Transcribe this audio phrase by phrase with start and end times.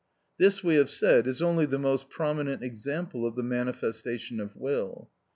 [0.39, 5.11] This, we have said, is only the most prominent example of the manifestation of will.